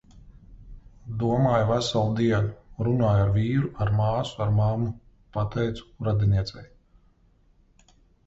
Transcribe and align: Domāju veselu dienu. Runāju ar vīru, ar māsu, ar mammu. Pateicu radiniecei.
Domāju 1.23 1.67
veselu 1.71 2.15
dienu. 2.19 2.49
Runāju 2.87 3.27
ar 3.27 3.33
vīru, 3.35 3.69
ar 3.85 3.93
māsu, 3.99 4.33
ar 4.45 4.49
mammu. 4.61 4.89
Pateicu 5.37 5.85
radiniecei. 6.09 6.65